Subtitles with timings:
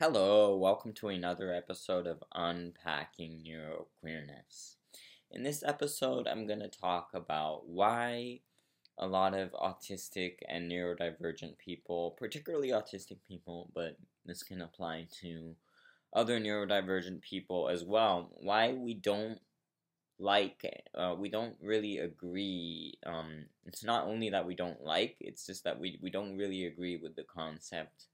[0.00, 4.76] Hello, welcome to another episode of Unpacking Neuroqueerness.
[5.32, 8.38] In this episode, I'm going to talk about why
[8.96, 15.56] a lot of autistic and neurodivergent people, particularly autistic people, but this can apply to
[16.12, 19.40] other neurodivergent people as well, why we don't
[20.20, 22.96] like, uh, we don't really agree.
[23.04, 26.66] Um, it's not only that we don't like, it's just that we, we don't really
[26.66, 28.04] agree with the concept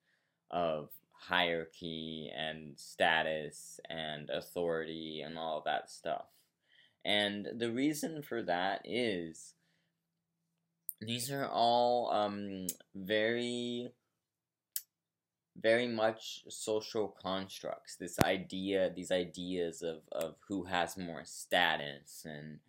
[0.51, 0.89] of
[1.29, 6.27] hierarchy and status and authority and all that stuff.
[7.05, 9.55] And the reason for that is
[11.01, 13.91] these are all um, very,
[15.61, 17.97] very much social constructs.
[17.97, 22.61] This idea, these ideas of, of who has more status and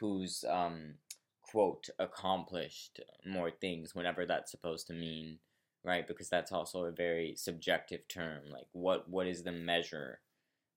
[0.00, 0.94] who's, um,
[1.42, 5.38] quote, accomplished more things, whatever that's supposed to mean
[5.84, 6.06] right?
[6.06, 8.44] Because that's also a very subjective term.
[8.50, 10.20] Like, what what is the measure?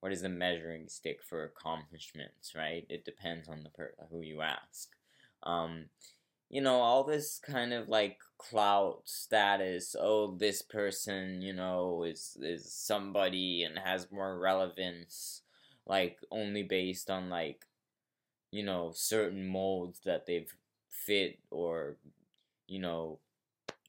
[0.02, 2.86] What is the measuring stick for accomplishments, right?
[2.90, 4.90] It depends on the per- who you ask.
[5.44, 5.86] Um,
[6.50, 9.96] you know, all this kind of like clout status.
[10.00, 15.42] Oh, this person, you know, is is somebody and has more relevance,
[15.86, 17.66] like only based on like,
[18.52, 20.54] you know, certain molds that they've
[20.90, 21.98] fit or,
[22.68, 23.20] you know,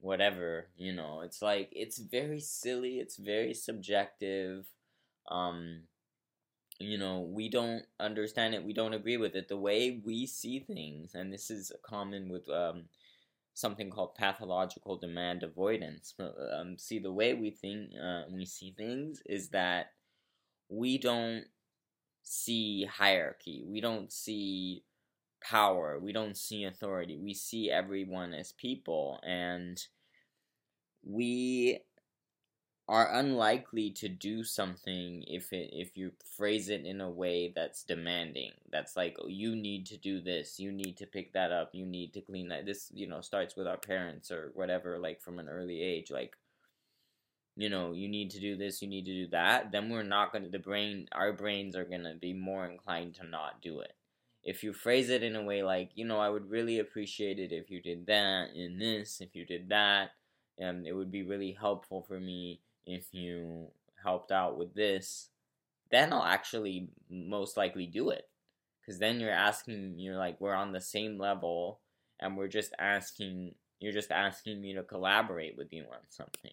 [0.01, 4.67] whatever you know it's like it's very silly it's very subjective
[5.31, 5.81] um
[6.79, 9.49] you know we don't understand it we don't agree with it.
[9.49, 12.85] The way we see things and this is common with um
[13.55, 16.15] something called pathological demand avoidance
[16.53, 19.93] um see the way we think uh, we see things is that
[20.69, 21.45] we don't
[22.23, 23.65] see hierarchy.
[23.67, 24.85] We don't see
[25.41, 25.99] power.
[25.99, 27.19] We don't see authority.
[27.19, 29.81] We see everyone as people, and
[31.05, 31.81] we
[32.89, 37.85] are unlikely to do something if it if you phrase it in a way that's
[37.85, 38.53] demanding.
[38.73, 41.85] That's like oh, you need to do this, you need to pick that up, you
[41.87, 42.67] need to clean that.
[42.67, 46.35] This you know starts with our parents or whatever, like from an early age, like
[47.57, 49.71] you know you need to do this, you need to do that.
[49.71, 53.61] Then we're not gonna the brain our brains are gonna be more inclined to not
[53.61, 53.93] do it
[54.43, 57.53] if you phrase it in a way like, you know, I would really appreciate it
[57.53, 60.11] if you did that in this, if you did that,
[60.59, 63.69] and it would be really helpful for me if you
[64.03, 65.29] helped out with this,
[65.91, 68.29] then I'll actually most likely do it.
[68.81, 71.81] Because then you're asking, you're like, we're on the same level,
[72.21, 76.53] and we're just asking, you're just asking me to collaborate with you on something.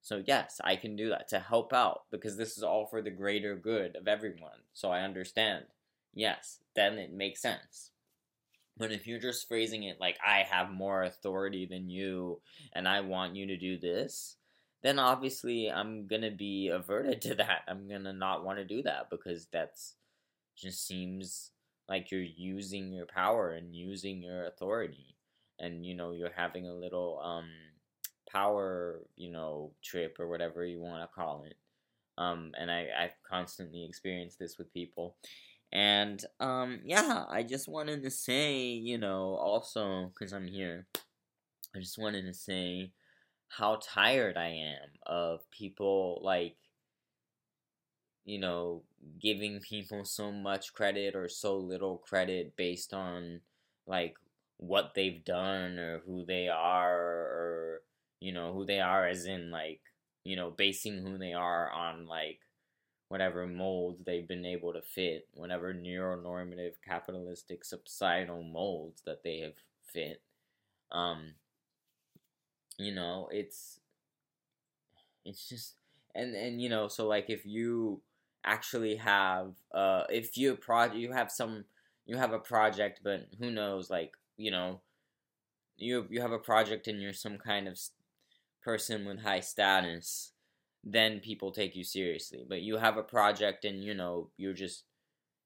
[0.00, 3.10] So, yes, I can do that to help out because this is all for the
[3.10, 4.60] greater good of everyone.
[4.72, 5.66] So, I understand
[6.14, 7.90] yes, then it makes sense.
[8.76, 12.40] But if you're just phrasing it like, I have more authority than you
[12.72, 14.36] and I want you to do this,
[14.82, 17.62] then obviously I'm gonna be averted to that.
[17.68, 19.96] I'm gonna not want to do that because that's
[20.56, 21.50] just seems
[21.88, 25.16] like you're using your power and using your authority.
[25.58, 27.50] And you know, you're having a little um
[28.30, 31.56] power, you know, trip or whatever you want to call it.
[32.16, 35.16] Um, and I, I've constantly experienced this with people.
[35.72, 40.86] And um, yeah, I just wanted to say, you know, also because I'm here,
[41.74, 42.92] I just wanted to say
[43.48, 46.56] how tired I am of people like,
[48.24, 48.82] you know,
[49.20, 53.40] giving people so much credit or so little credit based on
[53.86, 54.14] like
[54.58, 57.80] what they've done or who they are or
[58.20, 59.80] you know who they are as in like
[60.22, 62.40] you know basing who they are on like
[63.10, 69.54] whatever molds they've been able to fit, whatever neuronormative capitalistic societal molds that they have
[69.92, 70.22] fit.
[70.92, 71.32] Um,
[72.78, 73.80] you know, it's
[75.24, 75.74] it's just
[76.14, 78.00] and and you know, so like if you
[78.44, 81.64] actually have uh if you project you have some
[82.06, 84.80] you have a project but who knows like you know
[85.76, 87.78] you you have a project and you're some kind of
[88.64, 90.32] person with high status
[90.84, 92.44] then people take you seriously.
[92.48, 94.84] But you have a project and you know, you're just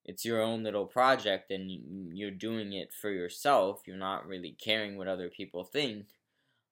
[0.04, 1.70] it's your own little project and
[2.16, 3.82] you're doing it for yourself.
[3.86, 6.06] You're not really caring what other people think.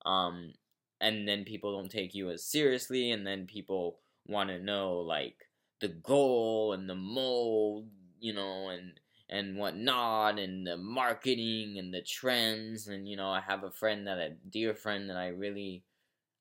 [0.04, 0.54] Um
[1.00, 5.48] and then people don't take you as seriously and then people want to know like
[5.80, 7.88] the goal and the mold,
[8.20, 8.92] you know, and
[9.28, 14.06] and whatnot and the marketing and the trends and you know I have a friend
[14.06, 15.84] that a dear friend that I really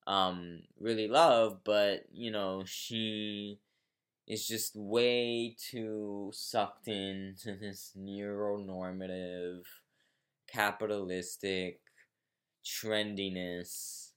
[0.08, 3.60] um really love, but you know, she
[4.28, 9.64] is just way too sucked into this neuronormative
[10.52, 11.80] capitalistic
[12.64, 14.12] trendiness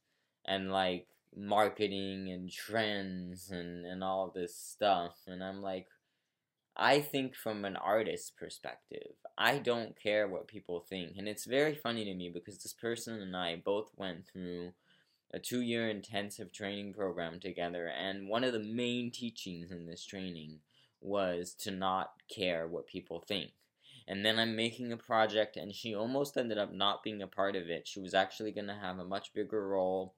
[0.46, 5.16] and like marketing and trends and, and all this stuff.
[5.26, 5.88] And I'm like,
[6.76, 9.14] I think from an artist's perspective.
[9.38, 11.16] I don't care what people think.
[11.16, 14.72] And it's very funny to me because this person and I both went through
[15.32, 17.86] a two year intensive training program together.
[17.86, 20.60] And one of the main teachings in this training
[21.00, 23.52] was to not care what people think.
[24.06, 27.56] And then I'm making a project, and she almost ended up not being a part
[27.56, 27.88] of it.
[27.88, 30.14] She was actually going to have a much bigger role,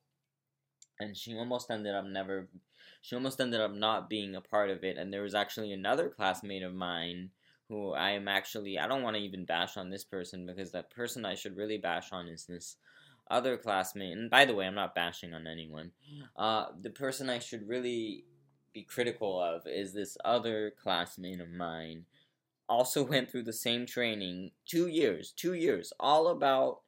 [0.98, 2.48] and she almost ended up never
[3.06, 4.96] she almost ended up not being a part of it.
[4.96, 7.30] And there was actually another classmate of mine
[7.68, 10.90] who I am actually, I don't want to even bash on this person because that
[10.90, 12.76] person I should really bash on is this
[13.30, 14.16] other classmate.
[14.16, 15.92] And by the way, I'm not bashing on anyone.
[16.36, 18.24] Uh, the person I should really
[18.72, 22.04] be critical of is this other classmate of mine.
[22.68, 26.80] Also went through the same training, two years, two years, all about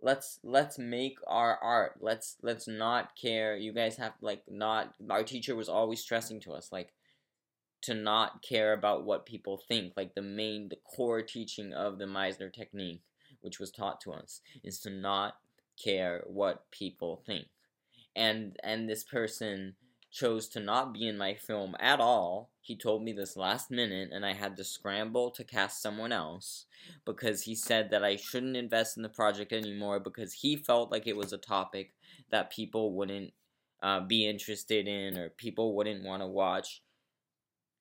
[0.00, 5.22] let's let's make our art let's let's not care you guys have like not our
[5.22, 6.92] teacher was always stressing to us like
[7.80, 12.04] to not care about what people think like the main the core teaching of the
[12.04, 13.02] meisner technique
[13.40, 15.36] which was taught to us is to not
[15.82, 17.46] care what people think
[18.16, 19.74] and and this person
[20.10, 22.50] chose to not be in my film at all.
[22.60, 26.66] He told me this last minute, and I had to scramble to cast someone else
[27.04, 31.08] because he said that I shouldn't invest in the project anymore because he felt like
[31.08, 31.94] it was a topic
[32.30, 33.32] that people wouldn't
[33.82, 36.82] uh, be interested in or people wouldn't want to watch.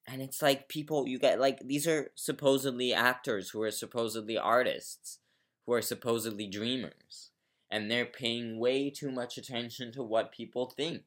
[0.07, 5.19] And it's like people, you get like, these are supposedly actors who are supposedly artists,
[5.65, 7.29] who are supposedly dreamers.
[7.73, 11.01] And they're paying way too much attention to what people think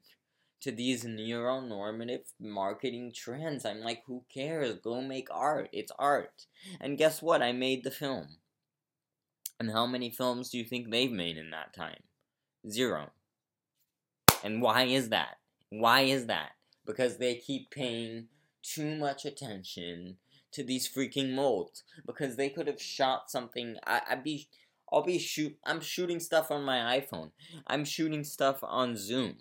[0.61, 3.65] to these neuronormative marketing trends.
[3.65, 4.75] I'm like, who cares?
[4.83, 5.69] Go make art.
[5.73, 6.47] It's art.
[6.81, 7.41] And guess what?
[7.41, 8.39] I made the film.
[9.61, 12.03] And how many films do you think they've made in that time?
[12.69, 13.13] Zero.
[14.43, 15.39] And why is that?
[15.71, 16.51] Why is that?
[16.85, 18.27] Because they keep paying
[18.65, 20.17] too much attention
[20.51, 21.85] to these freaking molds.
[22.05, 23.77] Because they could have shot something.
[23.87, 24.49] I, I'd be.
[24.93, 25.57] I'll be shoot.
[25.65, 27.33] I'm shooting stuff on my iPhone.
[27.67, 29.37] I'm shooting stuff on Zoom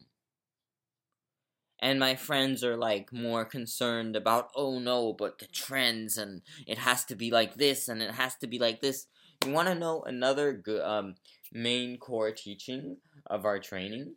[1.80, 6.78] and my friends are like more concerned about oh no but the trends and it
[6.78, 9.08] has to be like this and it has to be like this
[9.46, 11.16] you want to know another good um,
[11.52, 14.16] main core teaching of our training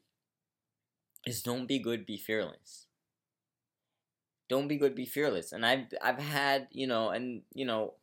[1.26, 2.86] is don't be good be fearless
[4.48, 7.94] don't be good be fearless and i've i've had you know and you know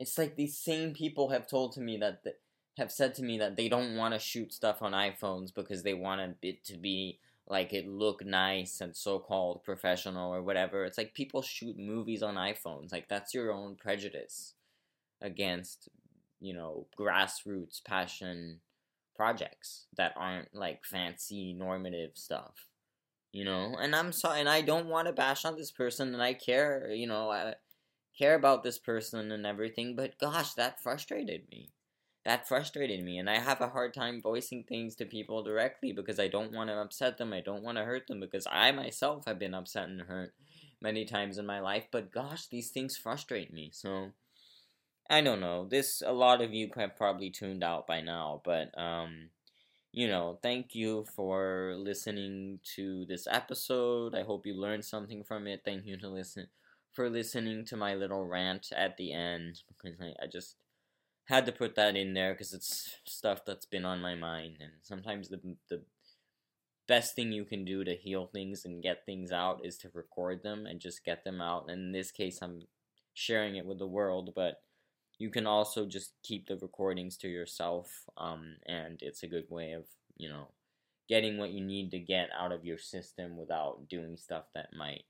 [0.00, 2.40] it's like these same people have told to me that, that
[2.78, 5.92] have said to me that they don't want to shoot stuff on iPhones because they
[5.92, 10.84] want it to be like it look nice and so-called professional or whatever.
[10.84, 12.92] It's like people shoot movies on iPhones.
[12.92, 14.54] Like that's your own prejudice
[15.20, 15.90] against,
[16.40, 18.60] you know, grassroots passion
[19.14, 22.66] projects that aren't like fancy normative stuff.
[23.32, 26.22] You know, and I'm sorry, and I don't want to bash on this person, and
[26.22, 27.54] I care, you know, I
[28.16, 31.70] care about this person and everything, but gosh, that frustrated me.
[32.24, 36.20] That frustrated me and i have a hard time voicing things to people directly because
[36.20, 39.24] i don't want to upset them i don't want to hurt them because i myself
[39.26, 40.34] have been upset and hurt
[40.82, 44.10] many times in my life but gosh these things frustrate me so
[45.08, 45.66] i don't know.
[45.66, 49.30] This a lot of you have probably tuned out by now but um
[49.92, 54.14] you know thank you for listening to this episode.
[54.14, 55.62] I hope you learned something from it.
[55.64, 56.48] Thank you to listen
[56.92, 60.56] for listening to my little rant at the end because I, I just
[61.26, 64.72] had to put that in there because it's stuff that's been on my mind and
[64.82, 65.82] sometimes the the
[66.88, 70.42] best thing you can do to heal things and get things out is to record
[70.42, 71.66] them and just get them out.
[71.68, 72.62] And in this case I'm
[73.14, 74.60] sharing it with the world but
[75.18, 79.72] you can also just keep the recordings to yourself um, and it's a good way
[79.72, 79.84] of
[80.16, 80.48] you know
[81.08, 85.04] getting what you need to get out of your system without doing stuff that might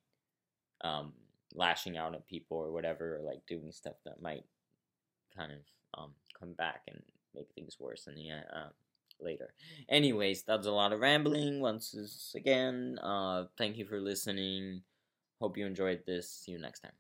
[0.83, 1.13] um,
[1.55, 4.45] lashing out at people or whatever or like doing stuff that might
[5.37, 5.59] kind of
[5.99, 7.01] um, come back and
[7.35, 8.69] make things worse in the uh,
[9.21, 9.53] later.
[9.89, 11.61] Anyways, that's a lot of rambling.
[11.61, 14.83] Once again, uh, thank you for listening.
[15.41, 16.31] Hope you enjoyed this.
[16.31, 16.93] See you next time.